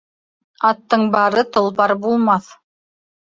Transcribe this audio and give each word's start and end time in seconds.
Аттың 0.69 1.03
бары 1.17 1.43
толпар 1.57 1.93
булмаҫ 2.07 2.49